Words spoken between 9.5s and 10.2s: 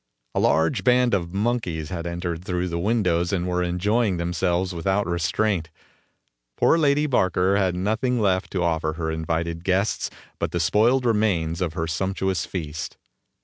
guests